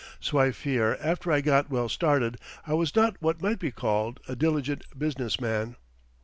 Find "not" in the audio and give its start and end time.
2.95-3.17